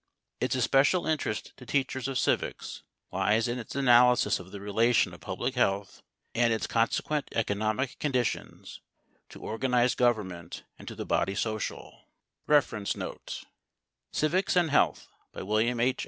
[0.39, 5.19] Its especial interest to teachers of civics lies in its analysis of the relation of
[5.19, 6.01] public health
[6.33, 8.81] and its consequent economic conditions
[9.29, 12.05] to organized government and to the body social.
[14.11, 15.99] ["Civics and Health." By William H.